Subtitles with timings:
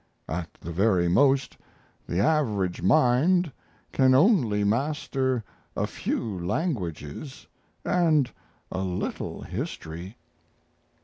[0.27, 1.57] At the very most,
[2.07, 3.51] the average mind
[3.91, 5.43] can only master
[5.77, 7.45] a few languages
[7.85, 8.31] and
[8.71, 10.17] a little history."